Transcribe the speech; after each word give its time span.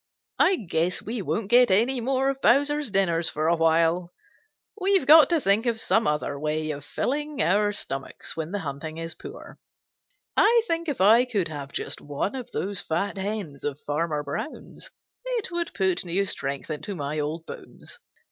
I 0.39 0.55
guess 0.55 1.03
we 1.03 1.21
won't 1.21 1.51
get 1.51 1.69
any 1.69 2.01
more 2.01 2.31
of 2.31 2.41
Bowser's 2.41 2.89
dinners 2.89 3.29
for 3.29 3.47
a 3.47 3.55
while. 3.55 4.11
We've 4.79 5.05
got 5.05 5.29
to 5.29 5.39
think 5.39 5.67
of 5.67 5.79
some 5.79 6.07
other 6.07 6.39
way 6.39 6.71
of 6.71 6.83
filling 6.83 7.39
our 7.43 7.71
stomachs 7.71 8.35
when 8.35 8.49
the 8.49 8.57
hunting 8.57 8.97
is 8.97 9.13
poor. 9.13 9.59
I 10.35 10.63
think 10.65 10.89
if 10.89 11.01
I 11.01 11.25
could 11.25 11.49
have 11.49 11.71
just 11.71 12.01
one 12.01 12.33
of 12.33 12.49
those 12.49 12.81
fat 12.81 13.15
hens 13.19 13.63
of 13.63 13.79
Farmer 13.81 14.23
Brown's, 14.23 14.89
it 15.23 15.51
would 15.51 15.71
put 15.75 16.03
new 16.03 16.25
strength 16.25 16.71
into 16.71 16.95
my 16.95 17.19
old 17.19 17.45
bones. 17.45 17.99